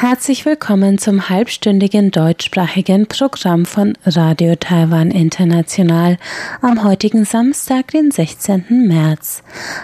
[0.00, 6.16] Herzlich willkommen zum halbstündigen deutschsprachigen Programm von Radio Taiwan International
[6.62, 8.64] am heutigen Samstag, den 16.
[8.88, 9.42] März.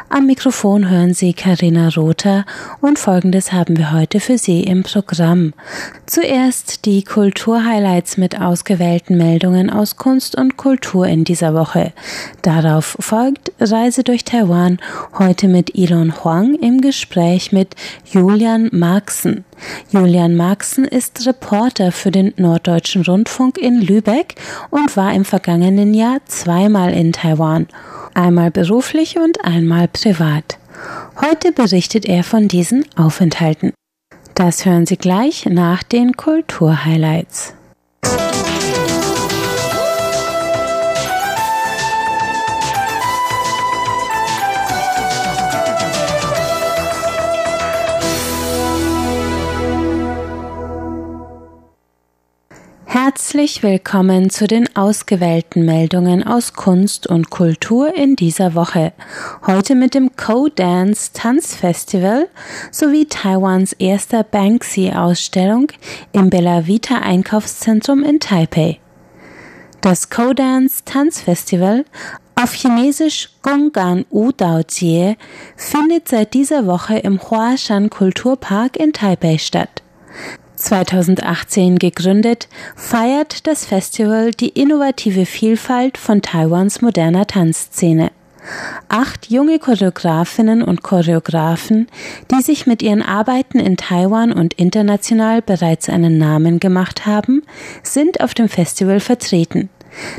[0.09, 2.47] Am Mikrofon hören Sie Karina Rother
[2.81, 5.53] und folgendes haben wir heute für Sie im Programm.
[6.07, 11.93] Zuerst die Kulturhighlights mit ausgewählten Meldungen aus Kunst und Kultur in dieser Woche.
[12.41, 14.79] Darauf folgt Reise durch Taiwan,
[15.19, 17.75] heute mit Elon Huang im Gespräch mit
[18.11, 19.45] Julian Marxen.
[19.91, 24.35] Julian Marxen ist Reporter für den Norddeutschen Rundfunk in Lübeck
[24.71, 27.67] und war im vergangenen Jahr zweimal in Taiwan,
[28.15, 30.59] einmal beruflich und einmal privat.
[31.21, 33.73] Heute berichtet er von diesen Aufenthalten.
[34.35, 37.55] Das hören Sie gleich nach den Kulturhighlights.
[53.37, 58.95] Herzlich willkommen zu den ausgewählten Meldungen aus Kunst und Kultur in dieser Woche.
[59.47, 62.29] Heute mit dem Co-Dance Tanzfestival
[62.71, 65.71] sowie Taiwans erster Banksy-Ausstellung
[66.13, 68.81] im Bella Vita Einkaufszentrum in Taipei.
[69.83, 71.85] Das Co-Dance Tanzfestival
[72.37, 75.19] auf Chinesisch Gonggan Udao Jie
[75.57, 79.83] findet seit dieser Woche im Huashan Kulturpark in Taipei statt.
[80.57, 88.11] 2018 gegründet, feiert das Festival die innovative Vielfalt von Taiwans moderner Tanzszene.
[88.89, 91.89] Acht junge Choreografinnen und Choreografen,
[92.31, 97.43] die sich mit ihren Arbeiten in Taiwan und international bereits einen Namen gemacht haben,
[97.83, 99.69] sind auf dem Festival vertreten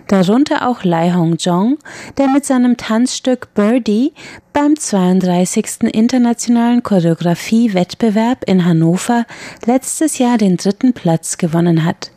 [0.07, 1.77] darunter auch Lai Hongzhong,
[2.17, 4.13] der mit seinem Tanzstück Birdie
[4.53, 5.83] beim 32.
[5.93, 9.25] Internationalen Choreografie-Wettbewerb in Hannover
[9.65, 12.11] letztes Jahr den dritten Platz gewonnen hat.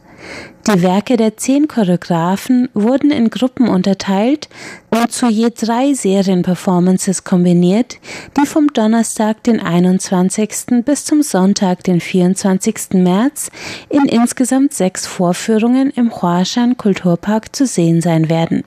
[0.67, 4.51] Die Werke der zehn Choreografen wurden in Gruppen unterteilt
[4.91, 7.99] und zu je drei Serienperformances kombiniert,
[8.37, 10.85] die vom Donnerstag, den 21.
[10.85, 12.91] bis zum Sonntag, den 24.
[12.93, 13.51] März
[13.89, 18.63] in insgesamt sechs Vorführungen im Huashan Kulturpark zu sehen sein werden.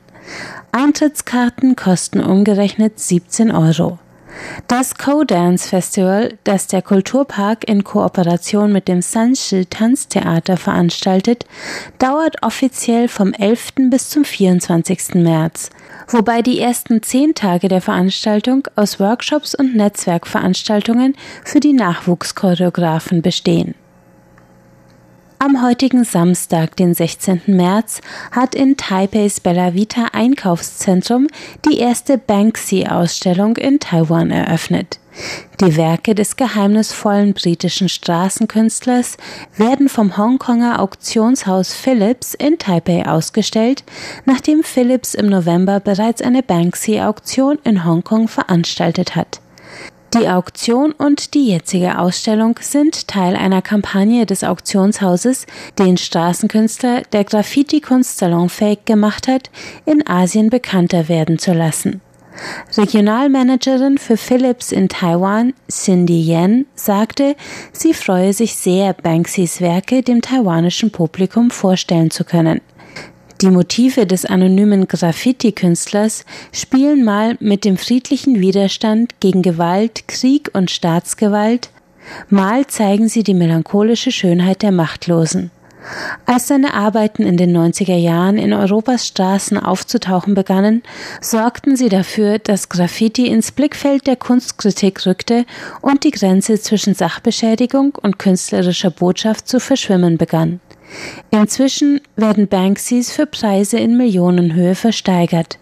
[0.71, 3.99] Eintrittskarten kosten umgerechnet 17 Euro.
[4.67, 11.45] Das Co-Dance Festival, das der Kulturpark in Kooperation mit dem Sanshi Tanztheater veranstaltet,
[11.99, 13.89] dauert offiziell vom 11.
[13.89, 15.15] bis zum 24.
[15.15, 15.69] März,
[16.07, 23.75] wobei die ersten zehn Tage der Veranstaltung aus Workshops und Netzwerkveranstaltungen für die Nachwuchschoreografen bestehen.
[25.43, 27.41] Am heutigen Samstag, den 16.
[27.47, 27.99] März,
[28.31, 31.27] hat in Taipeis Bella Vita Einkaufszentrum
[31.65, 35.01] die erste Banksy-Ausstellung in Taiwan eröffnet.
[35.59, 39.17] Die Werke des geheimnisvollen britischen Straßenkünstlers
[39.57, 43.83] werden vom Hongkonger Auktionshaus Philips in Taipei ausgestellt,
[44.23, 49.42] nachdem Philips im November bereits eine Banksy-Auktion in Hongkong veranstaltet hat.
[50.13, 55.47] Die Auktion und die jetzige Ausstellung sind Teil einer Kampagne des Auktionshauses,
[55.79, 59.49] den Straßenkünstler, der Graffiti-Kunst salonfähig gemacht hat,
[59.85, 62.01] in Asien bekannter werden zu lassen.
[62.77, 67.35] Regionalmanagerin für Philips in Taiwan, Cindy Yen, sagte,
[67.71, 72.61] sie freue sich sehr, Banksys Werke dem taiwanischen Publikum vorstellen zu können.
[73.43, 76.23] Die Motive des anonymen Graffiti-Künstlers
[76.53, 81.69] spielen mal mit dem friedlichen Widerstand gegen Gewalt, Krieg und Staatsgewalt,
[82.29, 85.51] mal zeigen sie die melancholische Schönheit der Machtlosen.
[86.25, 90.81] Als seine Arbeiten in den 90er Jahren in Europas Straßen aufzutauchen begannen,
[91.19, 95.45] sorgten sie dafür, dass Graffiti ins Blickfeld der Kunstkritik rückte
[95.81, 100.61] und die Grenze zwischen Sachbeschädigung und künstlerischer Botschaft zu verschwimmen begann.
[101.31, 105.57] Inzwischen werden Banksys für Preise in Millionenhöhe versteigert.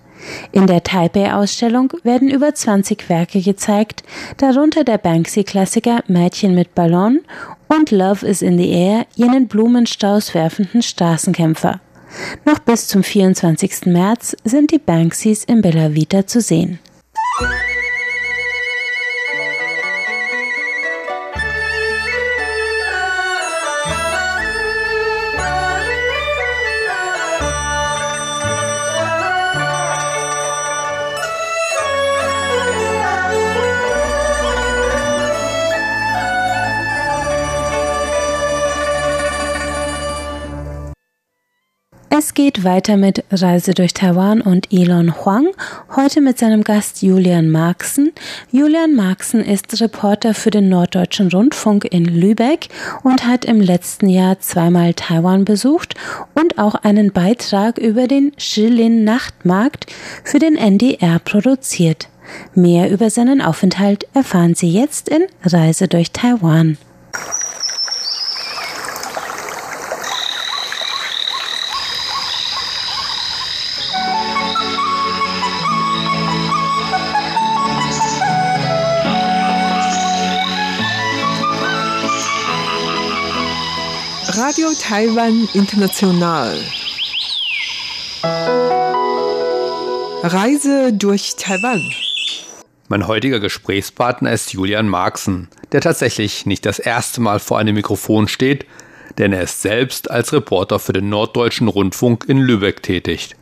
[0.52, 4.04] In der Taipei-Ausstellung werden über 20 Werke gezeigt,
[4.38, 7.22] darunter der Banksy-Klassiker Mädchen mit Ballon
[7.68, 11.80] und Love is in the Air, jenen Blumenstrauß werfenden Straßenkämpfer.
[12.46, 13.86] Noch bis zum 24.
[13.86, 16.80] März sind die Banksys in Bella Vita zu sehen.
[42.64, 45.48] Weiter mit Reise durch Taiwan und Elon Huang,
[45.96, 48.12] heute mit seinem Gast Julian Marxen.
[48.52, 52.70] Julian Marxen ist Reporter für den Norddeutschen Rundfunk in Lübeck
[53.04, 55.96] und hat im letzten Jahr zweimal Taiwan besucht
[56.34, 59.88] und auch einen Beitrag über den Shilin Nachtmarkt
[60.24, 62.10] für den NDR produziert.
[62.54, 66.78] Mehr über seinen Aufenthalt erfahren Sie jetzt in Reise durch Taiwan.
[84.52, 86.60] Radio Taiwan International.
[90.24, 91.82] Reise durch Taiwan.
[92.90, 98.28] Mein heutiger Gesprächspartner ist Julian Marxen, der tatsächlich nicht das erste Mal vor einem Mikrofon
[98.28, 98.66] steht,
[99.18, 103.38] denn er ist selbst als Reporter für den Norddeutschen Rundfunk in Lübeck tätig.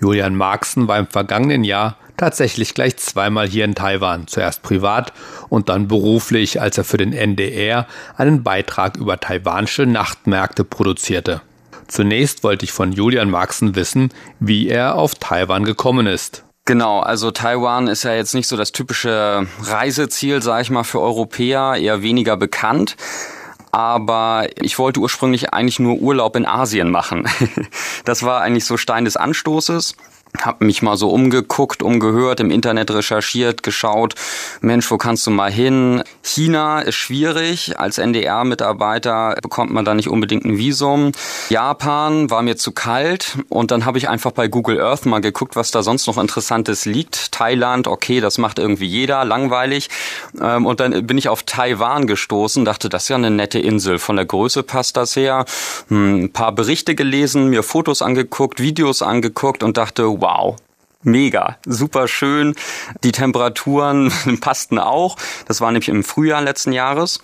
[0.00, 5.12] Julian Marxen war im vergangenen Jahr tatsächlich gleich zweimal hier in Taiwan, zuerst privat
[5.48, 7.86] und dann beruflich, als er für den NDR
[8.16, 11.42] einen Beitrag über taiwanische Nachtmärkte produzierte.
[11.88, 16.44] Zunächst wollte ich von Julian Marxen wissen, wie er auf Taiwan gekommen ist.
[16.64, 21.00] Genau, also Taiwan ist ja jetzt nicht so das typische Reiseziel, sag ich mal, für
[21.00, 22.96] Europäer, eher weniger bekannt
[23.76, 27.28] aber ich wollte ursprünglich eigentlich nur Urlaub in Asien machen.
[28.06, 29.96] Das war eigentlich so Stein des Anstoßes
[30.44, 34.14] habe mich mal so umgeguckt, umgehört, im Internet recherchiert, geschaut,
[34.60, 36.02] Mensch, wo kannst du mal hin?
[36.22, 41.12] China ist schwierig, als NDR-Mitarbeiter bekommt man da nicht unbedingt ein Visum.
[41.48, 45.56] Japan war mir zu kalt und dann habe ich einfach bei Google Earth mal geguckt,
[45.56, 47.32] was da sonst noch Interessantes liegt.
[47.32, 49.88] Thailand, okay, das macht irgendwie jeder, langweilig.
[50.40, 53.98] Ähm, und dann bin ich auf Taiwan gestoßen, dachte, das ist ja eine nette Insel,
[53.98, 55.44] von der Größe passt das her.
[55.88, 60.25] Hm, ein paar Berichte gelesen, mir Fotos angeguckt, Videos angeguckt und dachte, wow,
[61.06, 62.54] mega, super schön.
[63.02, 65.16] Die Temperaturen passten auch.
[65.46, 67.20] Das war nämlich im Frühjahr letzten Jahres.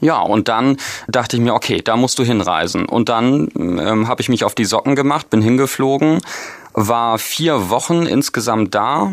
[0.00, 0.76] Ja, und dann
[1.06, 2.86] dachte ich mir, okay, da musst du hinreisen.
[2.86, 6.20] Und dann ähm, habe ich mich auf die Socken gemacht, bin hingeflogen,
[6.74, 9.12] war vier Wochen insgesamt da,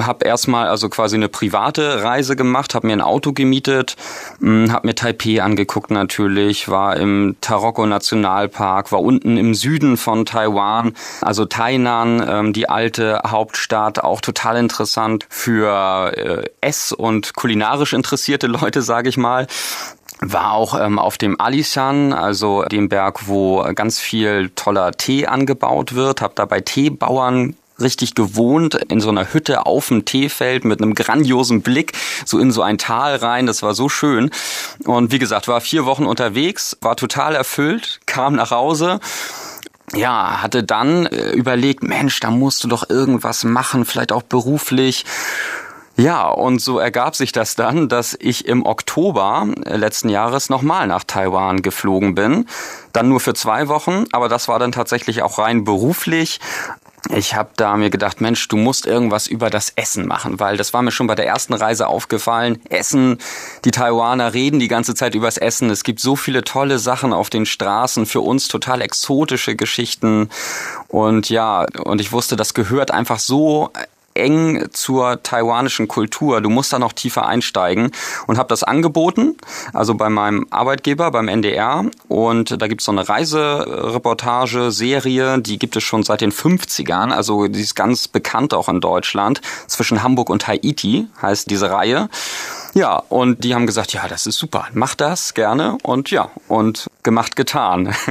[0.00, 3.96] habe erstmal also quasi eine private Reise gemacht, habe mir ein Auto gemietet,
[4.40, 10.24] hm, habe mir Taipei angeguckt natürlich, war im Taroko Nationalpark, war unten im Süden von
[10.24, 17.92] Taiwan, also Tainan, ähm, die alte Hauptstadt, auch total interessant für äh, Ess- und kulinarisch
[17.92, 19.48] interessierte Leute, sage ich mal
[20.22, 25.94] war auch ähm, auf dem Alishan, also dem Berg, wo ganz viel toller Tee angebaut
[25.94, 30.80] wird, habe da bei Teebauern richtig gewohnt in so einer Hütte auf dem Teefeld mit
[30.80, 31.92] einem grandiosen Blick
[32.24, 33.46] so in so ein Tal rein.
[33.46, 34.30] Das war so schön.
[34.84, 39.00] Und wie gesagt, war vier Wochen unterwegs, war total erfüllt, kam nach Hause
[39.94, 45.04] ja, hatte dann äh, überlegt, Mensch, da musst du doch irgendwas machen, vielleicht auch beruflich.
[45.96, 50.86] Ja, und so ergab sich das dann, dass ich im Oktober äh, letzten Jahres nochmal
[50.86, 52.46] nach Taiwan geflogen bin.
[52.92, 56.40] Dann nur für zwei Wochen, aber das war dann tatsächlich auch rein beruflich.
[57.10, 60.72] Ich habe da mir gedacht, Mensch, du musst irgendwas über das Essen machen, weil das
[60.72, 62.62] war mir schon bei der ersten Reise aufgefallen.
[62.70, 63.18] Essen,
[63.64, 65.68] die Taiwaner reden die ganze Zeit übers Essen.
[65.68, 70.30] Es gibt so viele tolle Sachen auf den Straßen, für uns total exotische Geschichten.
[70.88, 73.70] Und ja, und ich wusste, das gehört einfach so
[74.14, 76.40] eng zur taiwanischen Kultur.
[76.40, 77.90] Du musst da noch tiefer einsteigen
[78.26, 79.36] und habe das angeboten,
[79.72, 81.84] also bei meinem Arbeitgeber, beim NDR.
[82.08, 87.10] Und da gibt's so eine Reisereportage, Serie, die gibt es schon seit den 50ern.
[87.10, 89.40] Also die ist ganz bekannt auch in Deutschland.
[89.66, 92.08] Zwischen Hamburg und Haiti heißt diese Reihe.
[92.74, 95.76] Ja, und die haben gesagt, ja, das ist super, mach das gerne.
[95.82, 97.94] Und ja, und gemacht, getan.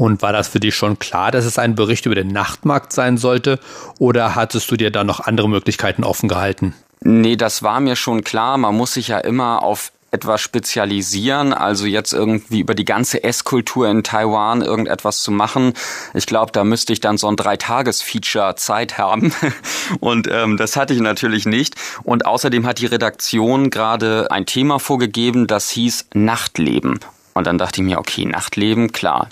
[0.00, 3.18] Und war das für dich schon klar, dass es ein Bericht über den Nachtmarkt sein
[3.18, 3.60] sollte?
[3.98, 6.72] Oder hattest du dir da noch andere Möglichkeiten offen gehalten?
[7.02, 8.56] Nee, das war mir schon klar.
[8.56, 13.90] Man muss sich ja immer auf etwas spezialisieren, also jetzt irgendwie über die ganze Esskultur
[13.90, 15.74] in Taiwan irgendetwas zu machen.
[16.14, 19.34] Ich glaube, da müsste ich dann so ein Dreitages-Feature Zeit haben.
[20.00, 21.74] Und ähm, das hatte ich natürlich nicht.
[22.04, 27.00] Und außerdem hat die Redaktion gerade ein Thema vorgegeben, das hieß Nachtleben.
[27.34, 29.28] Und dann dachte ich mir, okay, Nachtleben, klar,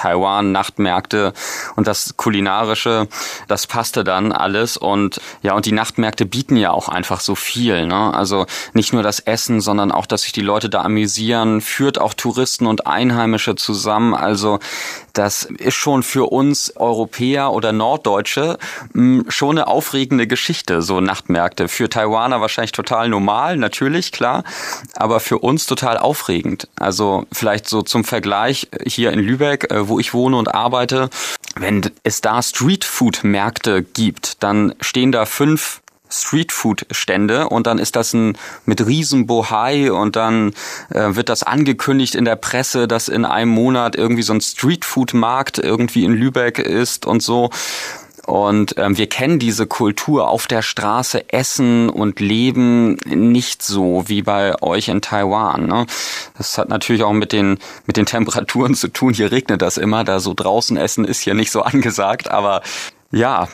[0.00, 1.34] Taiwan, Nachtmärkte
[1.76, 3.06] und das Kulinarische,
[3.48, 4.78] das passte dann alles.
[4.78, 7.86] Und ja, und die Nachtmärkte bieten ja auch einfach so viel.
[7.86, 8.14] Ne?
[8.14, 12.14] Also nicht nur das Essen, sondern auch, dass sich die Leute da amüsieren, führt auch
[12.14, 14.14] Touristen und Einheimische zusammen.
[14.14, 14.58] Also
[15.12, 18.58] das ist schon für uns Europäer oder Norddeutsche
[18.92, 21.68] hm, schon eine aufregende Geschichte, so Nachtmärkte.
[21.68, 24.44] Für Taiwaner wahrscheinlich total normal, natürlich, klar,
[24.94, 26.68] aber für uns total aufregend.
[26.76, 31.10] Also vielleicht so zum Vergleich hier in Lübeck, äh, wo ich wohne und arbeite,
[31.56, 38.36] wenn es da Streetfood-Märkte gibt, dann stehen da fünf Streetfood-Stände und dann ist das ein
[38.66, 40.52] mit riesen Bohai und dann
[40.90, 45.58] äh, wird das angekündigt in der Presse, dass in einem Monat irgendwie so ein Streetfood-Markt
[45.58, 47.50] irgendwie in Lübeck ist und so.
[48.26, 54.22] Und ähm, wir kennen diese Kultur auf der Straße essen und leben nicht so wie
[54.22, 55.66] bei euch in Taiwan.
[55.66, 55.86] Ne?
[56.36, 59.14] Das hat natürlich auch mit den mit den Temperaturen zu tun.
[59.14, 62.62] Hier regnet das immer, da so draußen essen ist hier nicht so angesagt, aber
[63.12, 63.48] ja,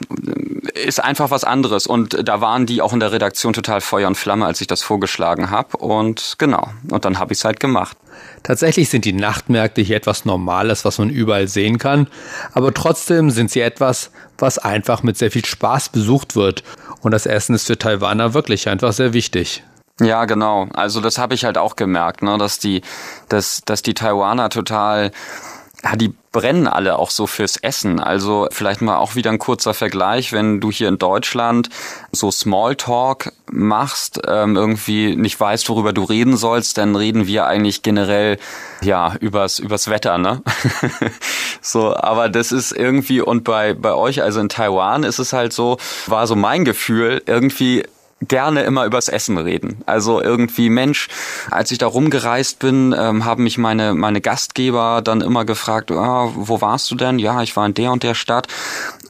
[0.74, 1.86] ist einfach was anderes.
[1.86, 4.82] Und da waren die auch in der Redaktion total Feuer und Flamme, als ich das
[4.82, 5.78] vorgeschlagen habe.
[5.78, 7.96] Und genau, und dann habe ich es halt gemacht.
[8.42, 12.06] Tatsächlich sind die Nachtmärkte hier etwas Normales, was man überall sehen kann,
[12.52, 16.62] aber trotzdem sind sie etwas, was einfach mit sehr viel Spaß besucht wird.
[17.00, 19.62] Und das Essen ist für Taiwaner wirklich einfach sehr wichtig.
[20.00, 20.68] Ja, genau.
[20.74, 22.82] Also das habe ich halt auch gemerkt, ne, dass die,
[23.28, 25.10] dass, dass die Taiwaner total
[25.82, 28.00] ja, die brennen alle auch so fürs Essen.
[28.00, 31.68] Also vielleicht mal auch wieder ein kurzer Vergleich, wenn du hier in Deutschland
[32.12, 37.82] so Smalltalk machst, ähm, irgendwie nicht weißt, worüber du reden sollst, dann reden wir eigentlich
[37.82, 38.38] generell
[38.82, 40.42] ja übers übers Wetter, ne?
[41.60, 45.52] so, aber das ist irgendwie und bei bei euch, also in Taiwan, ist es halt
[45.52, 47.84] so, war so mein Gefühl irgendwie
[48.22, 49.82] gerne immer übers Essen reden.
[49.84, 51.08] Also irgendwie, Mensch,
[51.50, 56.30] als ich da rumgereist bin, ähm, haben mich meine, meine Gastgeber dann immer gefragt, ah,
[56.34, 57.18] wo warst du denn?
[57.18, 58.48] Ja, ich war in der und der Stadt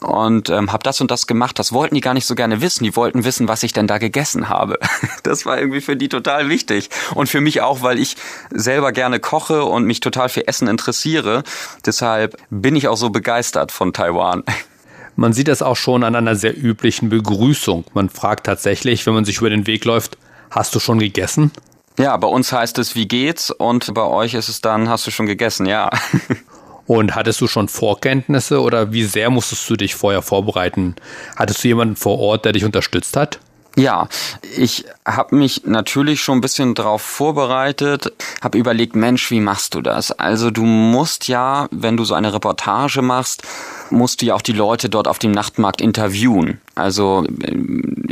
[0.01, 1.59] und ähm, habe das und das gemacht.
[1.59, 2.83] Das wollten die gar nicht so gerne wissen.
[2.83, 4.79] Die wollten wissen, was ich denn da gegessen habe.
[5.23, 6.89] Das war irgendwie für die total wichtig.
[7.15, 8.17] Und für mich auch, weil ich
[8.51, 11.43] selber gerne koche und mich total für Essen interessiere.
[11.85, 14.45] Deshalb bin ich auch so begeistert von Taiwan.
[15.17, 17.85] Man sieht das auch schon an einer sehr üblichen Begrüßung.
[17.95, 20.19] Man fragt tatsächlich, wenn man sich über den Weg läuft,
[20.51, 21.53] hast du schon gegessen?
[21.99, 23.51] Ja, bei uns heißt es, wie geht's?
[23.51, 25.65] Und bei euch ist es dann, hast du schon gegessen?
[25.67, 25.91] Ja.
[26.87, 30.95] Und hattest du schon Vorkenntnisse oder wie sehr musstest du dich vorher vorbereiten?
[31.35, 33.41] Hattest du jemanden vor Ort, der dich unterstützt hat?
[33.79, 34.09] Ja,
[34.57, 38.11] ich habe mich natürlich schon ein bisschen darauf vorbereitet,
[38.43, 40.13] habe überlegt, Mensch, wie machst du das?
[40.13, 43.43] Also du musst ja, wenn du so eine Reportage machst,
[43.90, 46.61] musst du ja auch die Leute dort auf dem Nachtmarkt interviewen.
[46.75, 47.25] Also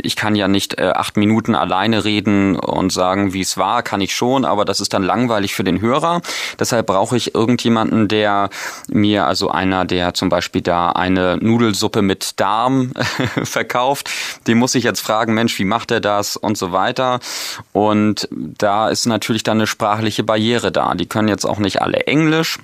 [0.01, 4.01] ich kann ja nicht äh, acht Minuten alleine reden und sagen, wie es war, kann
[4.01, 6.21] ich schon, aber das ist dann langweilig für den Hörer.
[6.59, 8.49] Deshalb brauche ich irgendjemanden, der
[8.87, 12.93] mir, also einer, der zum Beispiel da eine Nudelsuppe mit Darm
[13.43, 14.09] verkauft,
[14.47, 17.19] den muss ich jetzt fragen, Mensch, wie macht er das und so weiter.
[17.73, 20.95] Und da ist natürlich dann eine sprachliche Barriere da.
[20.95, 22.59] Die können jetzt auch nicht alle Englisch.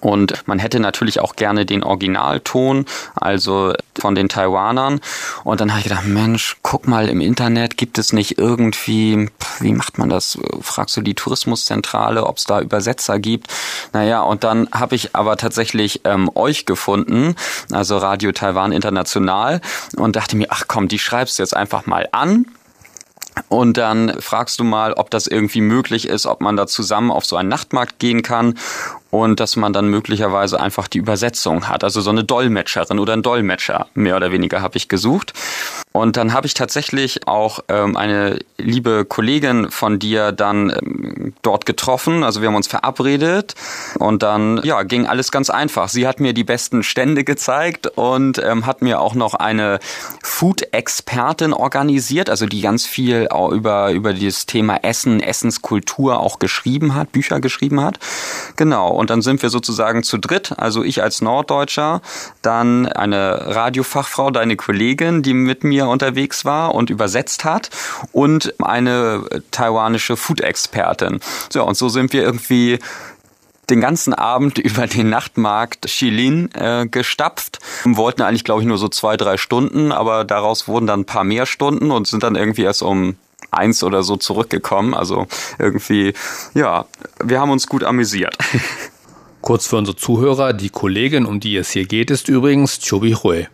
[0.00, 5.00] Und man hätte natürlich auch gerne den Originalton, also von den Taiwanern.
[5.44, 9.28] Und dann habe ich gedacht, Mensch, guck mal im Internet, gibt es nicht irgendwie,
[9.60, 10.38] wie macht man das?
[10.62, 13.48] Fragst du die Tourismuszentrale, ob es da Übersetzer gibt?
[13.92, 17.34] Naja, und dann habe ich aber tatsächlich ähm, euch gefunden,
[17.70, 19.60] also Radio Taiwan International,
[19.96, 22.46] und dachte mir, ach komm, die schreibst du jetzt einfach mal an
[23.48, 27.24] und dann fragst du mal, ob das irgendwie möglich ist, ob man da zusammen auf
[27.24, 28.54] so einen Nachtmarkt gehen kann
[29.10, 31.84] und dass man dann möglicherweise einfach die Übersetzung hat.
[31.84, 35.32] Also so eine Dolmetscherin oder ein Dolmetscher, mehr oder weniger habe ich gesucht.
[35.92, 41.66] Und dann habe ich tatsächlich auch ähm, eine liebe Kollegin von dir dann ähm, dort
[41.66, 42.22] getroffen.
[42.22, 43.56] Also wir haben uns verabredet
[43.98, 45.88] und dann ja ging alles ganz einfach.
[45.88, 49.80] Sie hat mir die besten Stände gezeigt und ähm, hat mir auch noch eine
[50.22, 56.94] Food-Expertin organisiert, also die ganz viel auch über über dieses Thema Essen, Essenskultur auch geschrieben
[56.94, 57.98] hat, Bücher geschrieben hat.
[58.54, 58.99] Genau.
[59.00, 60.52] Und dann sind wir sozusagen zu dritt.
[60.58, 62.02] Also ich als Norddeutscher,
[62.42, 67.70] dann eine Radiofachfrau, deine Kollegin, die mit mir unterwegs war und übersetzt hat
[68.12, 71.20] und eine taiwanische Food-Expertin.
[71.48, 72.78] So, und so sind wir irgendwie
[73.70, 77.58] den ganzen Abend über den Nachtmarkt Shilin äh, gestapft.
[77.84, 81.06] Wir wollten eigentlich, glaube ich, nur so zwei, drei Stunden, aber daraus wurden dann ein
[81.06, 83.16] paar mehr Stunden und sind dann irgendwie erst um
[83.50, 84.94] eins oder so zurückgekommen.
[84.94, 85.26] Also
[85.58, 86.14] irgendwie,
[86.54, 86.86] ja,
[87.22, 88.36] wir haben uns gut amüsiert.
[89.40, 93.46] Kurz für unsere Zuhörer, die Kollegin, um die es hier geht, ist übrigens Chobi Hui.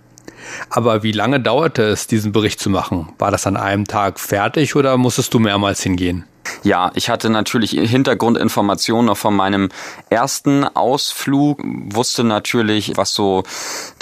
[0.69, 3.09] Aber wie lange dauerte es, diesen Bericht zu machen?
[3.19, 6.25] War das an einem Tag fertig oder musstest du mehrmals hingehen?
[6.62, 9.69] Ja, ich hatte natürlich Hintergrundinformationen noch von meinem
[10.11, 13.43] ersten Ausflug, wusste natürlich, was so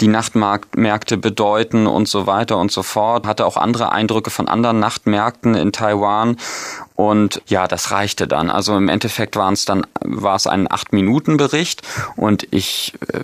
[0.01, 4.79] die Nachtmärkte bedeuten und so weiter und so fort, hatte auch andere Eindrücke von anderen
[4.79, 6.37] Nachtmärkten in Taiwan
[6.95, 8.49] und ja, das reichte dann.
[8.49, 11.81] Also im Endeffekt waren es dann, war es ein acht Minuten Bericht
[12.15, 13.19] und ich äh,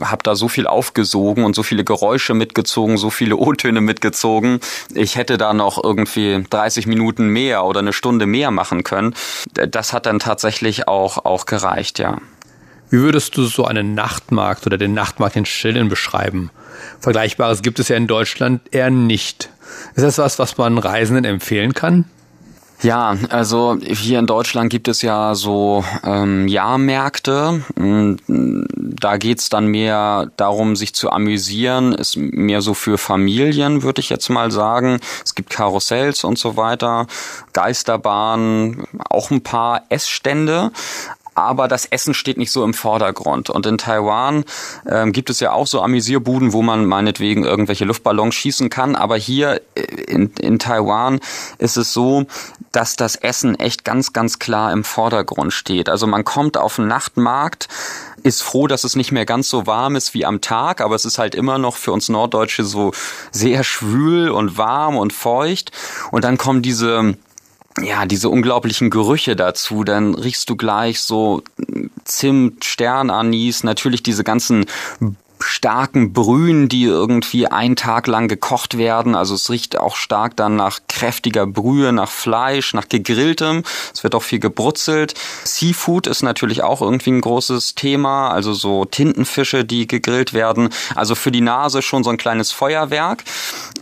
[0.00, 4.60] habe da so viel aufgesogen und so viele Geräusche mitgezogen, so viele O-Töne mitgezogen.
[4.94, 9.14] Ich hätte da noch irgendwie 30 Minuten mehr oder eine Stunde mehr machen können.
[9.52, 12.18] Das hat dann tatsächlich auch, auch gereicht, ja.
[12.88, 16.50] Wie würdest du so einen Nachtmarkt oder den Nachtmarkt in Schillen beschreiben?
[16.98, 19.50] Vergleichbares gibt es ja in Deutschland eher nicht.
[19.94, 22.06] Ist das was, was man Reisenden empfehlen kann?
[22.82, 27.62] Ja, also hier in Deutschland gibt es ja so ähm, Jahrmärkte.
[27.76, 31.92] Mm, da geht's dann mehr darum, sich zu amüsieren.
[31.92, 34.98] Ist mehr so für Familien, würde ich jetzt mal sagen.
[35.22, 37.06] Es gibt Karussells und so weiter,
[37.52, 40.70] Geisterbahnen, auch ein paar Essstände
[41.34, 43.50] aber das Essen steht nicht so im Vordergrund.
[43.50, 44.44] Und in Taiwan
[44.88, 48.96] ähm, gibt es ja auch so Amüsierbuden, wo man meinetwegen irgendwelche Luftballons schießen kann.
[48.96, 51.20] Aber hier äh, in, in Taiwan
[51.58, 52.26] ist es so,
[52.72, 55.88] dass das Essen echt ganz, ganz klar im Vordergrund steht.
[55.88, 57.68] Also man kommt auf den Nachtmarkt,
[58.22, 61.04] ist froh, dass es nicht mehr ganz so warm ist wie am Tag, aber es
[61.04, 62.92] ist halt immer noch für uns Norddeutsche so
[63.30, 65.72] sehr schwül und warm und feucht.
[66.10, 67.16] Und dann kommen diese
[67.78, 71.42] ja, diese unglaublichen Gerüche dazu, dann riechst du gleich so
[72.04, 74.66] Zimt, Sternanis, natürlich diese ganzen
[75.42, 79.14] starken Brühen, die irgendwie einen Tag lang gekocht werden.
[79.14, 83.62] Also es riecht auch stark dann nach kräftiger Brühe, nach Fleisch, nach gegrilltem.
[83.94, 85.14] Es wird auch viel gebrutzelt.
[85.44, 88.30] Seafood ist natürlich auch irgendwie ein großes Thema.
[88.30, 90.68] Also so Tintenfische, die gegrillt werden.
[90.94, 93.24] Also für die Nase schon so ein kleines Feuerwerk.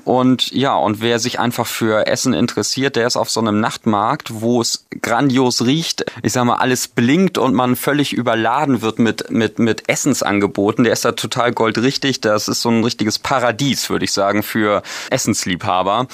[0.09, 4.41] Und ja, und wer sich einfach für Essen interessiert, der ist auf so einem Nachtmarkt,
[4.41, 6.07] wo es grandios riecht.
[6.23, 10.85] Ich sag mal, alles blinkt und man völlig überladen wird mit, mit, mit Essensangeboten.
[10.85, 12.23] Der ist da total goldrichtig.
[12.23, 16.07] Das ist so ein richtiges Paradies, würde ich sagen, für Essensliebhaber.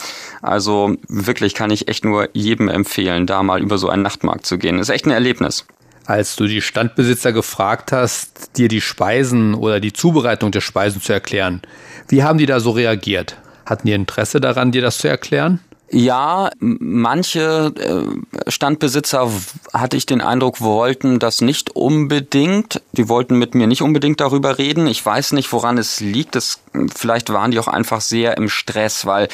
[0.42, 4.58] Also wirklich kann ich echt nur jedem empfehlen, da mal über so einen Nachtmarkt zu
[4.58, 4.80] gehen.
[4.80, 5.66] Ist echt ein Erlebnis.
[6.04, 11.12] Als du die Standbesitzer gefragt hast, dir die Speisen oder die Zubereitung der Speisen zu
[11.12, 11.62] erklären,
[12.08, 13.36] wie haben die da so reagiert?
[13.66, 15.60] Hatten die Interesse daran, dir das zu erklären?
[15.90, 19.30] Ja, manche äh, Standbesitzer
[19.72, 22.82] hatte ich den Eindruck, wollten das nicht unbedingt.
[22.92, 24.86] Die wollten mit mir nicht unbedingt darüber reden.
[24.86, 26.34] Ich weiß nicht, woran es liegt.
[26.34, 26.60] Das,
[26.94, 29.28] vielleicht waren die auch einfach sehr im Stress, weil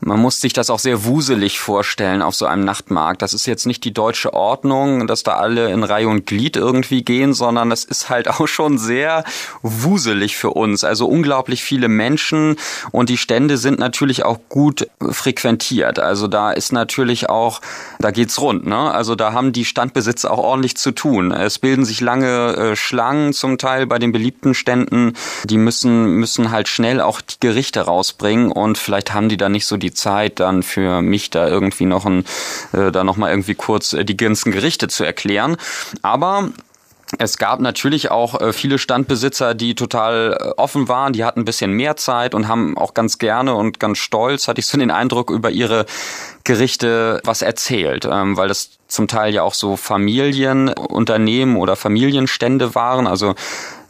[0.00, 3.22] man muss sich das auch sehr wuselig vorstellen auf so einem Nachtmarkt.
[3.22, 7.02] Das ist jetzt nicht die deutsche Ordnung, dass da alle in Reihe und Glied irgendwie
[7.02, 9.24] gehen, sondern das ist halt auch schon sehr
[9.62, 10.84] wuselig für uns.
[10.84, 12.56] Also unglaublich viele Menschen
[12.90, 15.98] und die Stände sind natürlich auch gut frequentiert.
[15.98, 17.60] Also da ist natürlich auch,
[17.98, 18.92] da geht's rund, ne?
[18.92, 21.32] Also da haben die Standbesitzer auch ordentlich zu tun.
[21.32, 25.14] Es bilden sich lange äh, Schlangen zum Teil bei den beliebten Ständen.
[25.44, 29.66] Die müssen, müssen halt schnell auch die Gerichte rausbringen und vielleicht haben die da nicht
[29.66, 32.24] so die Zeit dann für mich da irgendwie noch ein,
[32.72, 35.56] äh, da noch mal irgendwie kurz äh, die ganzen Gerichte zu erklären.
[36.02, 36.50] Aber
[37.18, 41.44] es gab natürlich auch äh, viele Standbesitzer, die total äh, offen waren, die hatten ein
[41.44, 44.90] bisschen mehr Zeit und haben auch ganz gerne und ganz stolz, hatte ich so den
[44.90, 45.86] Eindruck, über ihre
[46.44, 53.06] Gerichte was erzählt, ähm, weil das zum Teil ja auch so Familienunternehmen oder Familienstände waren.
[53.06, 53.34] Also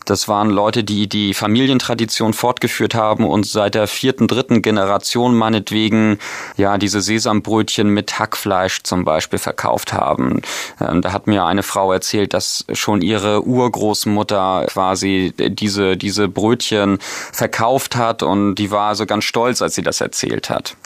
[0.04, 6.18] das waren Leute, die die Familientradition fortgeführt haben und seit der vierten, dritten Generation meinetwegen
[6.56, 10.42] ja diese Sesambrötchen mit Hackfleisch zum Beispiel verkauft haben.
[10.80, 16.98] Ähm, da hat mir eine Frau erzählt, dass schon ihre Urgroßmutter quasi diese, diese Brötchen
[17.00, 20.76] verkauft hat und die war so ganz stolz, als sie das erzählt hat.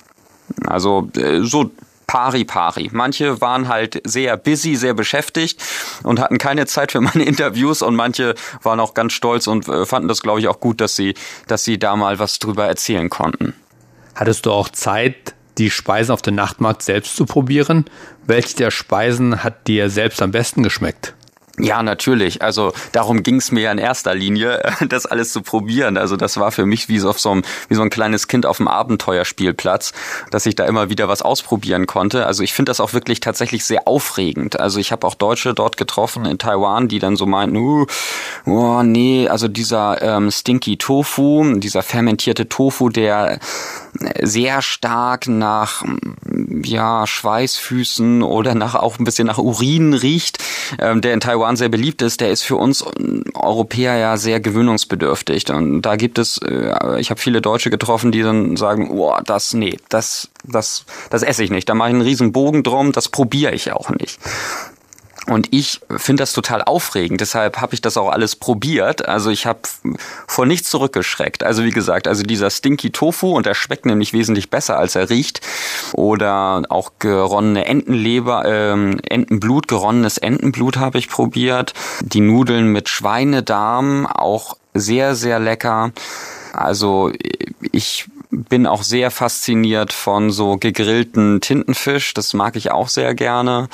[0.66, 1.70] Also äh, so
[2.08, 2.88] pari pari.
[2.92, 5.62] Manche waren halt sehr busy, sehr beschäftigt
[6.02, 9.86] und hatten keine Zeit für meine Interviews und manche waren auch ganz stolz und äh,
[9.86, 11.14] fanden das, glaube ich, auch gut, dass sie,
[11.46, 13.54] dass sie da mal was drüber erzählen konnten.
[14.16, 17.84] Hattest du auch Zeit, die Speisen auf dem Nachtmarkt selbst zu probieren?
[18.26, 21.14] Welche der Speisen hat dir selbst am besten geschmeckt?
[21.58, 22.42] Ja, natürlich.
[22.42, 25.96] Also darum ging's mir ja in erster Linie, das alles zu probieren.
[25.96, 28.46] Also das war für mich wie so, auf so einem, wie so ein kleines Kind
[28.46, 29.92] auf dem Abenteuerspielplatz,
[30.30, 32.26] dass ich da immer wieder was ausprobieren konnte.
[32.26, 34.60] Also ich finde das auch wirklich tatsächlich sehr aufregend.
[34.60, 37.86] Also ich habe auch Deutsche dort getroffen in Taiwan, die dann so meinten, uh,
[38.46, 43.40] oh nee, also dieser ähm, Stinky Tofu, dieser fermentierte Tofu, der
[44.20, 45.82] sehr stark nach
[46.62, 50.38] ja Schweißfüßen oder nach auch ein bisschen nach Urin riecht,
[50.78, 52.84] ähm, der in Taiwan sehr beliebt ist, der ist für uns
[53.34, 55.50] Europäer ja sehr gewöhnungsbedürftig.
[55.50, 59.54] Und da gibt es, äh, ich habe viele Deutsche getroffen, die dann sagen, oh, das
[59.54, 61.68] nee, das das das esse ich nicht.
[61.68, 64.18] Da mache ich einen riesen Bogen drum, das probiere ich auch nicht.
[65.28, 69.06] Und ich finde das total aufregend, deshalb habe ich das auch alles probiert.
[69.06, 69.60] Also ich habe
[70.26, 71.42] vor nichts zurückgeschreckt.
[71.42, 75.10] Also wie gesagt, also dieser Stinky Tofu und der schmeckt nämlich wesentlich besser, als er
[75.10, 75.42] riecht.
[75.92, 81.74] Oder auch geronnene Entenleber, ähm, Entenblut, geronnenes Entenblut habe ich probiert.
[82.00, 85.92] Die Nudeln mit Schweinedarm, auch sehr, sehr lecker.
[86.52, 87.12] Also
[87.72, 92.14] ich bin auch sehr fasziniert von so gegrillten Tintenfisch.
[92.14, 93.68] Das mag ich auch sehr gerne.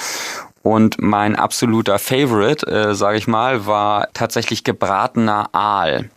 [0.65, 6.09] Und mein absoluter Favorite, äh, sage ich mal, war tatsächlich gebratener Aal.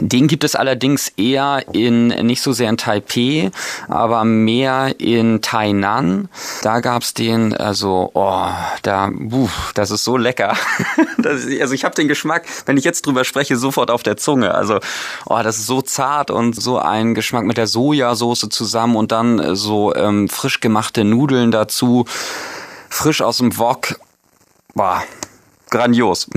[0.00, 3.50] Den gibt es allerdings eher in, nicht so sehr in Taipei,
[3.88, 6.30] aber mehr in Tainan.
[6.62, 8.48] Da gab's den, also, oh,
[8.82, 10.56] da, buh, das ist so lecker.
[11.18, 14.54] das, also ich habe den Geschmack, wenn ich jetzt drüber spreche, sofort auf der Zunge.
[14.54, 14.80] Also,
[15.26, 19.54] oh, das ist so zart und so ein Geschmack mit der Sojasauce zusammen und dann
[19.54, 22.06] so ähm, frisch gemachte Nudeln dazu,
[22.96, 24.00] frisch aus dem Wok.
[24.74, 25.02] Boah,
[25.70, 26.28] grandios.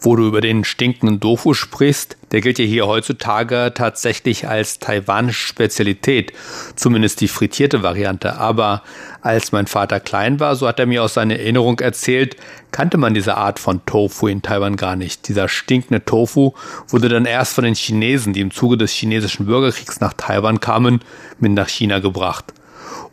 [0.00, 5.46] Wo du über den stinkenden Tofu sprichst, der gilt ja hier heutzutage tatsächlich als taiwanische
[5.46, 6.32] Spezialität,
[6.74, 8.38] zumindest die frittierte Variante.
[8.38, 8.82] Aber
[9.20, 12.34] als mein Vater klein war, so hat er mir aus seiner Erinnerung erzählt,
[12.72, 15.28] kannte man diese Art von Tofu in Taiwan gar nicht.
[15.28, 16.54] Dieser stinkende Tofu
[16.88, 21.04] wurde dann erst von den Chinesen, die im Zuge des chinesischen Bürgerkriegs nach Taiwan kamen,
[21.38, 22.52] mit nach China gebracht.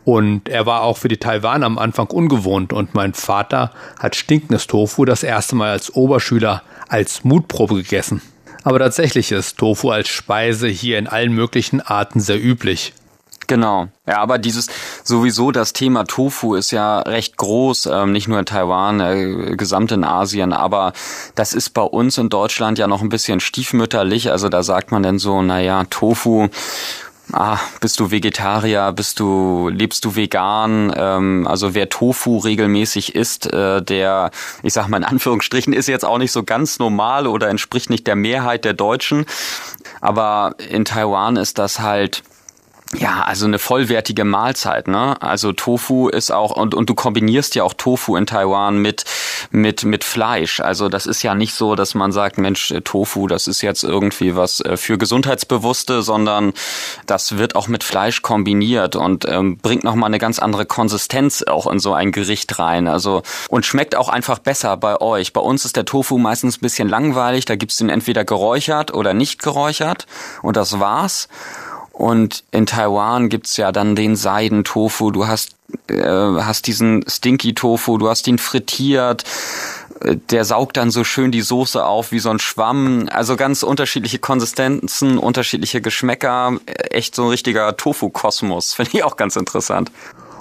[0.04, 4.66] Und er war auch für die Taiwan am Anfang ungewohnt und mein Vater hat stinkendes
[4.66, 8.22] Tofu das erste Mal als Oberschüler als Mutprobe gegessen.
[8.62, 12.92] Aber tatsächlich ist Tofu als Speise hier in allen möglichen Arten sehr üblich.
[13.46, 13.88] Genau.
[14.06, 14.68] Ja, aber dieses
[15.02, 19.90] sowieso das Thema Tofu ist ja recht groß, ähm, nicht nur in Taiwan, äh, gesamt
[19.90, 20.92] in Asien, aber
[21.34, 24.30] das ist bei uns in Deutschland ja noch ein bisschen stiefmütterlich.
[24.30, 26.46] Also da sagt man dann so, naja, Tofu,
[27.32, 30.92] ah, bist du Vegetarier, bist du, lebst du vegan?
[30.96, 34.30] Ähm, also wer Tofu regelmäßig isst, äh, der,
[34.62, 38.06] ich sag mal in Anführungsstrichen, ist jetzt auch nicht so ganz normal oder entspricht nicht
[38.06, 39.26] der Mehrheit der Deutschen.
[40.00, 42.22] Aber in Taiwan ist das halt
[42.96, 45.16] ja, also eine vollwertige Mahlzeit, ne?
[45.22, 49.04] Also Tofu ist auch und und du kombinierst ja auch Tofu in Taiwan mit
[49.52, 50.58] mit mit Fleisch.
[50.58, 53.84] Also das ist ja nicht so, dass man sagt, Mensch, äh, Tofu, das ist jetzt
[53.84, 56.52] irgendwie was äh, für Gesundheitsbewusste, sondern
[57.06, 61.44] das wird auch mit Fleisch kombiniert und ähm, bringt noch mal eine ganz andere Konsistenz
[61.44, 62.88] auch in so ein Gericht rein.
[62.88, 65.32] Also und schmeckt auch einfach besser bei euch.
[65.32, 69.14] Bei uns ist der Tofu meistens ein bisschen langweilig, da gibt's den entweder geräuchert oder
[69.14, 70.08] nicht geräuchert
[70.42, 71.28] und das war's.
[72.00, 75.56] Und in Taiwan gibt's ja dann den Seidentofu, du hast,
[75.88, 79.24] äh, hast diesen Stinky Tofu, du hast ihn frittiert,
[80.00, 83.06] äh, der saugt dann so schön die Soße auf wie so ein Schwamm.
[83.12, 86.56] Also ganz unterschiedliche Konsistenzen, unterschiedliche Geschmäcker.
[86.90, 88.72] Echt so ein richtiger Tofu-Kosmos.
[88.76, 89.92] Finde ich auch ganz interessant.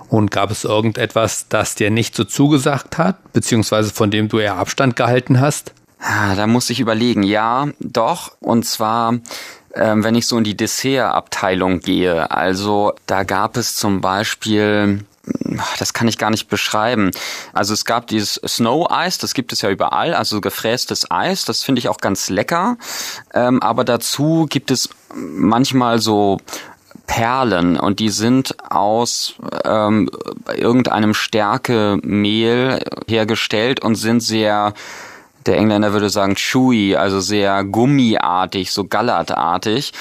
[0.08, 4.56] Und gab es irgendetwas, das dir nicht so zugesagt hat, beziehungsweise von dem du eher
[4.56, 5.74] Abstand gehalten hast?
[6.00, 7.24] Ah, da muss ich überlegen.
[7.24, 8.32] Ja, doch.
[8.40, 9.20] Und zwar
[9.76, 12.32] ähm, wenn ich so in die Dessertabteilung gehe.
[12.32, 15.04] Also da gab es zum Beispiel
[15.78, 17.12] das kann ich gar nicht beschreiben.
[17.54, 21.64] Also es gab dieses Snow Eis, das gibt es ja überall, also gefrästes Eis, das
[21.64, 22.78] finde ich auch ganz lecker.
[23.34, 26.40] Ähm, aber dazu gibt es manchmal so
[27.08, 30.10] Perlen und die sind aus ähm,
[30.56, 34.74] irgendeinem Stärkemehl hergestellt und sind sehr
[35.50, 39.94] der Engländer würde sagen chewy, also sehr gummiartig, so gallertartig.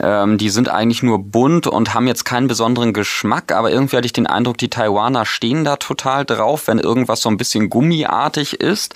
[0.00, 4.06] Ähm, die sind eigentlich nur bunt und haben jetzt keinen besonderen Geschmack, aber irgendwie hatte
[4.06, 8.60] ich den Eindruck, die Taiwaner stehen da total drauf, wenn irgendwas so ein bisschen gummiartig
[8.60, 8.94] ist.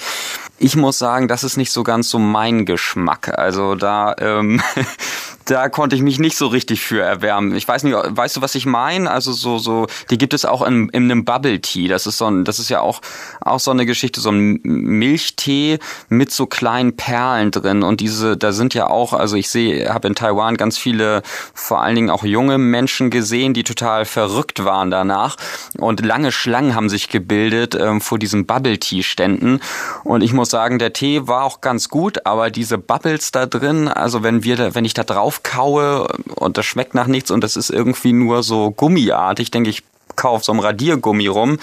[0.60, 3.38] Ich muss sagen, das ist nicht so ganz so mein Geschmack.
[3.38, 4.60] Also da ähm,
[5.50, 7.54] da konnte ich mich nicht so richtig für erwärmen.
[7.54, 9.10] Ich weiß nicht, weißt du, was ich meine?
[9.10, 11.88] Also so, so, die gibt es auch in, in einem Bubble Tea.
[11.88, 13.00] Das ist so ein, das ist ja auch,
[13.40, 17.82] auch so eine Geschichte, so ein Milchtee mit so kleinen Perlen drin.
[17.82, 21.22] Und diese, da sind ja auch, also ich sehe, habe in Taiwan ganz viele,
[21.54, 25.36] vor allen Dingen auch junge Menschen gesehen, die total verrückt waren danach.
[25.78, 29.60] Und lange Schlangen haben sich gebildet ähm, vor diesen Bubble Tea Ständen.
[30.04, 33.88] Und ich muss sagen, der Tee war auch ganz gut, aber diese Bubbles da drin,
[33.88, 37.42] also wenn wir da, wenn ich da drauf kaue und das schmeckt nach nichts und
[37.42, 39.82] das ist irgendwie nur so gummiartig, denke ich,
[40.18, 41.58] kaufe so ein Radiergummi rum.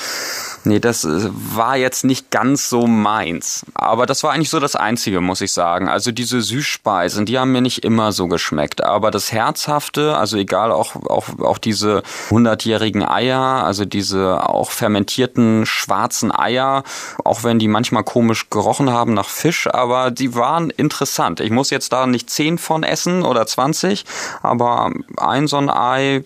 [0.63, 3.63] Nee, das äh, war jetzt nicht ganz so meins.
[3.75, 5.87] Aber das war eigentlich so das Einzige, muss ich sagen.
[5.87, 8.83] Also diese Süßspeisen, die haben mir nicht immer so geschmeckt.
[8.83, 15.67] Aber das Herzhafte, also egal auch, auch, auch diese hundertjährigen Eier, also diese auch fermentierten
[15.67, 16.83] schwarzen Eier,
[17.23, 21.41] auch wenn die manchmal komisch gerochen haben nach Fisch, aber die waren interessant.
[21.41, 24.05] Ich muss jetzt da nicht zehn von essen oder zwanzig,
[24.41, 26.23] aber ein so ein Ei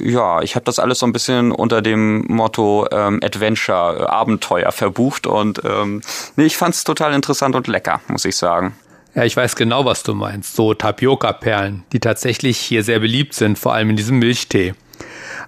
[0.00, 4.72] ja, ich habe das alles so ein bisschen unter dem Motto ähm, Adventure, äh, Abenteuer
[4.72, 6.02] verbucht und ähm,
[6.36, 8.74] nee, ich fand's total interessant und lecker, muss ich sagen.
[9.14, 10.56] Ja, ich weiß genau, was du meinst.
[10.56, 14.74] So Tapioca-Perlen, die tatsächlich hier sehr beliebt sind, vor allem in diesem Milchtee.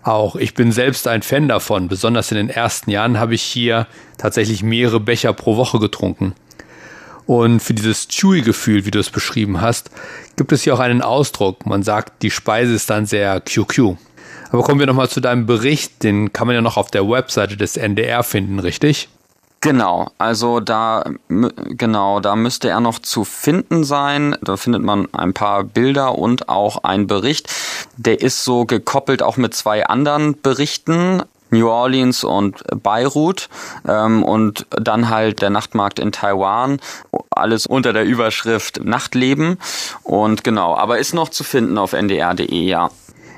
[0.02, 1.88] Auch ich bin selbst ein Fan davon.
[1.88, 3.86] Besonders in den ersten Jahren habe ich hier
[4.18, 6.34] tatsächlich mehrere Becher pro Woche getrunken.
[7.26, 9.90] Und für dieses Chewy-Gefühl, wie du es beschrieben hast,
[10.36, 11.64] gibt es hier auch einen Ausdruck.
[11.64, 13.96] Man sagt, die Speise ist dann sehr QQ.
[14.50, 17.56] Aber kommen wir nochmal zu deinem Bericht, den kann man ja noch auf der Webseite
[17.56, 19.08] des NDR finden, richtig?
[19.64, 24.36] Genau, also da genau, da müsste er noch zu finden sein.
[24.42, 27.48] Da findet man ein paar Bilder und auch einen Bericht.
[27.96, 31.22] Der ist so gekoppelt auch mit zwei anderen Berichten.
[31.48, 33.48] New Orleans und Beirut
[33.88, 36.78] ähm, und dann halt der Nachtmarkt in Taiwan.
[37.30, 39.58] Alles unter der Überschrift Nachtleben.
[40.02, 42.90] Und genau, aber ist noch zu finden auf ndr.de, ja.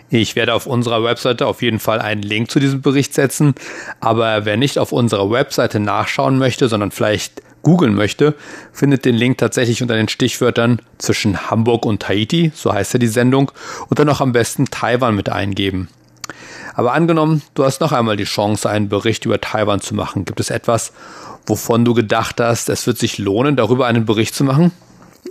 [0.09, 3.55] Ich werde auf unserer Webseite auf jeden Fall einen Link zu diesem Bericht setzen.
[4.01, 8.35] Aber wer nicht auf unserer Webseite nachschauen möchte, sondern vielleicht googeln möchte,
[8.73, 13.09] findet den Link tatsächlich unter den Stichwörtern zwischen Hamburg und Tahiti, so heißt ja die
[13.09, 13.51] Sendung,
[13.89, 15.89] und dann auch am besten Taiwan mit eingeben.
[16.75, 20.25] Aber angenommen, du hast noch einmal die Chance, einen Bericht über Taiwan zu machen.
[20.25, 20.93] Gibt es etwas,
[21.47, 24.71] wovon du gedacht hast, es wird sich lohnen, darüber einen Bericht zu machen?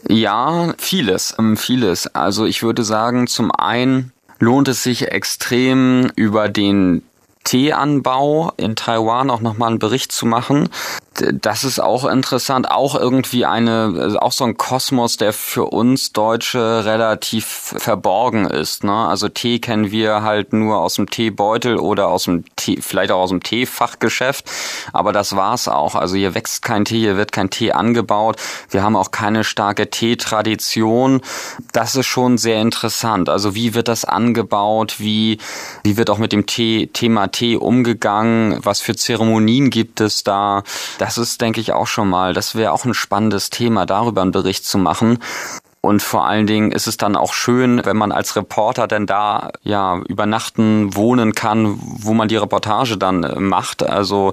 [0.10, 2.08] Ja, vieles, ähm, vieles.
[2.14, 7.04] Also ich würde sagen, zum einen lohnt es sich extrem über den
[7.44, 10.70] Teeanbau in Taiwan auch nochmal einen Bericht zu machen
[11.16, 16.12] das ist auch interessant, auch irgendwie eine, also auch so ein Kosmos, der für uns
[16.12, 18.84] Deutsche relativ verborgen ist.
[18.84, 18.94] Ne?
[18.94, 23.22] Also Tee kennen wir halt nur aus dem Teebeutel oder aus dem Tee, vielleicht auch
[23.22, 24.46] aus dem Teefachgeschäft,
[24.92, 25.96] aber das war's auch.
[25.96, 28.36] Also hier wächst kein Tee, hier wird kein Tee angebaut.
[28.70, 31.22] Wir haben auch keine starke Teetradition.
[31.72, 33.30] Das ist schon sehr interessant.
[33.30, 34.96] Also wie wird das angebaut?
[35.00, 35.38] Wie,
[35.84, 38.60] wie wird auch mit dem Tee, Thema Tee umgegangen?
[38.64, 40.64] Was für Zeremonien gibt es da?
[40.98, 44.32] Das ist, denke ich, auch schon mal, das wäre auch ein spannendes Thema, darüber einen
[44.32, 45.20] Bericht zu machen.
[45.86, 49.52] Und vor allen Dingen ist es dann auch schön, wenn man als Reporter denn da
[49.62, 53.88] ja übernachten, wohnen kann, wo man die Reportage dann äh, macht.
[53.88, 54.32] Also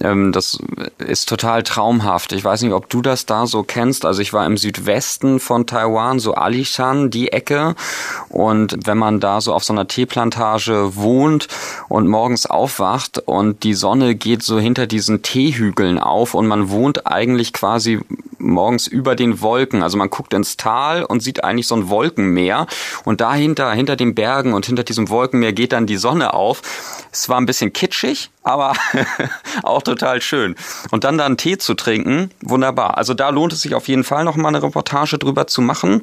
[0.00, 0.58] ähm, das
[0.98, 2.32] ist total traumhaft.
[2.32, 4.04] Ich weiß nicht, ob du das da so kennst.
[4.04, 7.76] Also ich war im Südwesten von Taiwan, so Alishan, die Ecke.
[8.28, 11.46] Und wenn man da so auf so einer Teeplantage wohnt
[11.88, 17.06] und morgens aufwacht und die Sonne geht so hinter diesen Teehügeln auf und man wohnt
[17.06, 18.00] eigentlich quasi
[18.40, 19.82] morgens über den Wolken.
[19.82, 22.66] Also man guckt ins Tal und sieht eigentlich so ein Wolkenmeer
[23.04, 26.62] und dahinter, hinter den Bergen und hinter diesem Wolkenmeer geht dann die Sonne auf.
[27.12, 28.74] Es war ein bisschen kitschig, aber
[29.62, 30.56] auch total schön.
[30.90, 32.96] Und dann da einen Tee zu trinken, wunderbar.
[32.96, 36.02] Also da lohnt es sich auf jeden Fall noch mal eine Reportage drüber zu machen.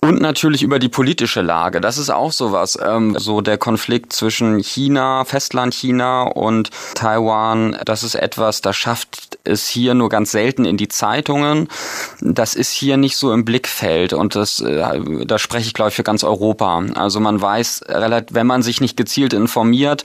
[0.00, 1.80] Und natürlich über die politische Lage.
[1.80, 2.78] Das ist auch sowas.
[2.82, 9.29] Ähm, so der Konflikt zwischen China, Festland China und Taiwan, das ist etwas, das schafft
[9.44, 11.68] es hier nur ganz selten in die Zeitungen.
[12.20, 14.12] Das ist hier nicht so im Blickfeld.
[14.12, 16.82] Und das, äh, da spreche ich, glaube ich, für ganz Europa.
[16.94, 17.82] Also man weiß,
[18.30, 20.04] wenn man sich nicht gezielt informiert,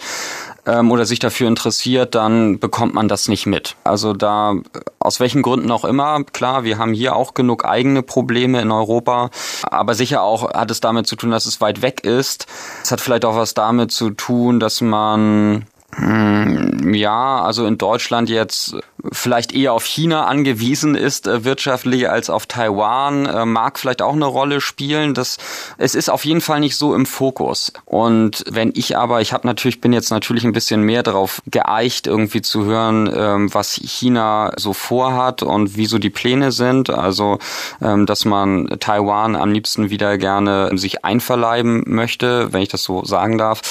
[0.66, 3.76] ähm, oder sich dafür interessiert, dann bekommt man das nicht mit.
[3.84, 4.56] Also da,
[5.00, 9.30] aus welchen Gründen auch immer, klar, wir haben hier auch genug eigene Probleme in Europa,
[9.64, 12.48] aber sicher auch hat es damit zu tun, dass es weit weg ist.
[12.84, 15.66] Es hat vielleicht auch was damit zu tun, dass man
[15.98, 18.76] ja, also in Deutschland jetzt
[19.12, 24.14] vielleicht eher auf China angewiesen ist äh, wirtschaftlich als auf Taiwan, äh, mag vielleicht auch
[24.14, 25.14] eine Rolle spielen.
[25.14, 25.38] Das,
[25.78, 27.72] es ist auf jeden Fall nicht so im Fokus.
[27.86, 32.08] Und wenn ich aber, ich habe natürlich, bin jetzt natürlich ein bisschen mehr darauf geeicht,
[32.08, 36.90] irgendwie zu hören, ähm, was China so vorhat und wie so die Pläne sind.
[36.90, 37.40] Also,
[37.82, 43.06] ähm, dass man Taiwan am liebsten wieder gerne sich einverleiben möchte, wenn ich das so
[43.06, 43.62] sagen darf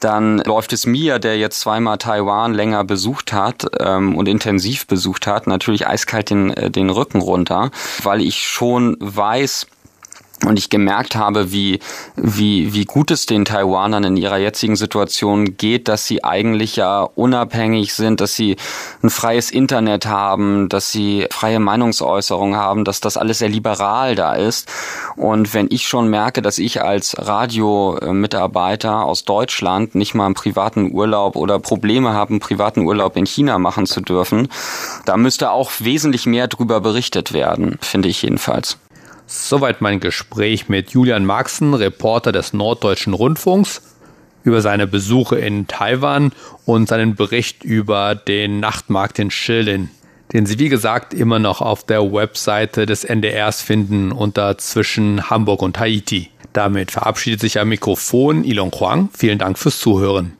[0.00, 5.26] dann läuft es mir, der jetzt zweimal Taiwan länger besucht hat ähm, und intensiv besucht
[5.26, 7.70] hat, natürlich eiskalt den, äh, den Rücken runter,
[8.02, 9.66] weil ich schon weiß,
[10.44, 11.80] und ich gemerkt habe, wie,
[12.16, 17.02] wie, wie gut es den Taiwanern in ihrer jetzigen Situation geht, dass sie eigentlich ja
[17.02, 18.56] unabhängig sind, dass sie
[19.02, 24.34] ein freies Internet haben, dass sie freie Meinungsäußerung haben, dass das alles sehr liberal da
[24.34, 24.68] ist.
[25.16, 30.92] Und wenn ich schon merke, dass ich als Radiomitarbeiter aus Deutschland nicht mal einen privaten
[30.92, 34.48] Urlaub oder Probleme habe, einen privaten Urlaub in China machen zu dürfen,
[35.04, 38.78] da müsste auch wesentlich mehr drüber berichtet werden, finde ich jedenfalls.
[39.30, 43.82] Soweit mein Gespräch mit Julian Marxen, Reporter des Norddeutschen Rundfunks,
[44.42, 46.32] über seine Besuche in Taiwan
[46.64, 49.90] und seinen Bericht über den Nachtmarkt in Schilin,
[50.32, 55.60] den Sie wie gesagt immer noch auf der Webseite des NDRs finden unter zwischen Hamburg
[55.60, 56.30] und Haiti.
[56.54, 59.10] Damit verabschiedet sich am Mikrofon Ilon Huang.
[59.12, 60.37] Vielen Dank fürs Zuhören.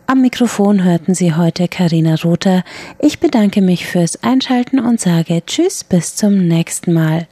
[0.07, 2.63] Am Mikrofon hörten Sie heute Karina Rother.
[3.01, 7.27] Ich bedanke mich fürs Einschalten und sage Tschüss bis zum nächsten Mal.